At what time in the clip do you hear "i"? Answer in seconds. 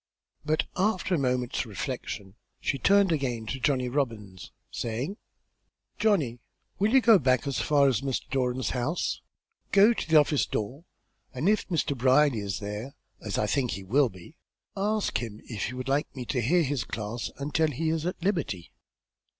13.37-13.45